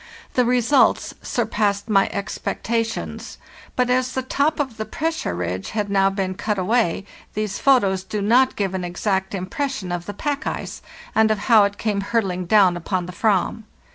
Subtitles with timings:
[0.33, 3.37] The results surpassed my expectations;
[3.75, 8.03] but as the top of the pressure ridge had now been cut away, these photos
[8.03, 10.81] do not give an exact impression of the pack ice,
[11.13, 13.65] and of how it came hurtling down upon the "vam.